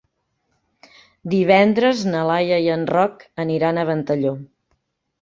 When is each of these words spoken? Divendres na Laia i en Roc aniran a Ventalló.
Divendres 1.33 2.03
na 2.15 2.25
Laia 2.31 2.59
i 2.67 2.73
en 2.79 2.89
Roc 2.97 3.25
aniran 3.47 3.79
a 3.85 3.89
Ventalló. 3.95 4.39